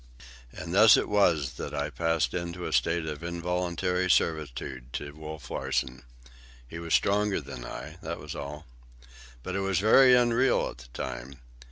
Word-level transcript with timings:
And 0.51 0.73
thus 0.73 0.97
it 0.97 1.07
was 1.07 1.57
that 1.57 1.75
I 1.75 1.91
passed 1.91 2.33
into 2.33 2.65
a 2.65 2.73
state 2.73 3.05
of 3.05 3.21
involuntary 3.23 4.09
servitude 4.09 4.91
to 4.93 5.11
Wolf 5.13 5.51
Larsen. 5.51 6.01
He 6.67 6.79
was 6.79 6.95
stronger 6.95 7.39
than 7.39 7.63
I, 7.63 7.97
that 8.01 8.17
was 8.17 8.33
all. 8.33 8.65
But 9.43 9.55
it 9.55 9.59
was 9.59 9.77
very 9.77 10.15
unreal 10.15 10.67
at 10.71 10.79
the 10.79 10.87
time. 10.87 11.37